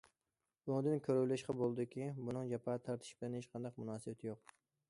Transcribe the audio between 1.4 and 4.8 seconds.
بولىدۇكى، بۇنىڭ جاپا تارتىش بىلەن ھېچقانداق مۇناسىۋىتى يوق.